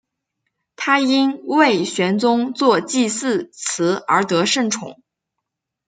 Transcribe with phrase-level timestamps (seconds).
[0.75, 4.99] 他因为玄宗作祭祀词而得圣宠。